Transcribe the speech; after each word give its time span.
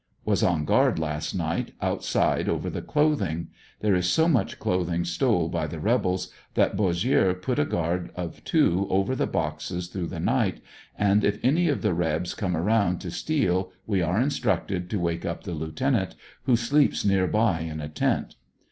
Was 0.25 0.41
on 0.41 0.65
guard 0.65 0.97
last 0.97 1.35
night, 1.35 1.75
outside, 1.79 2.49
over 2.49 2.71
the 2.71 2.81
clothing. 2.81 3.49
There 3.81 3.93
is 3.93 4.09
so 4.09 4.27
much 4.27 4.57
clothing 4.57 5.05
stole 5.05 5.47
by 5.47 5.67
the 5.67 5.77
rebels 5.79 6.33
that 6.55 6.75
Bossieux 6.75 7.35
put 7.39 7.59
a 7.59 7.65
guard 7.65 8.09
of 8.15 8.43
two 8.43 8.87
over 8.89 9.15
the 9.15 9.27
boxes 9.27 9.89
through 9.89 10.07
the 10.07 10.19
night, 10.19 10.59
and 10.97 11.23
if 11.23 11.37
any 11.43 11.69
of 11.69 11.83
the 11.83 11.93
Rebs. 11.93 12.33
come 12.33 12.57
around 12.57 12.99
to 13.01 13.11
steal 13.11 13.71
we 13.85 14.01
are 14.01 14.19
instructed 14.19 14.89
to 14.89 14.99
wake 14.99 15.23
up 15.23 15.43
the 15.43 15.53
lieutenant, 15.53 16.15
who 16.45 16.55
sleeps 16.55 17.05
near 17.05 17.27
by 17.27 17.59
in 17.59 17.79
a 17.79 17.87
tent. 17.87 18.35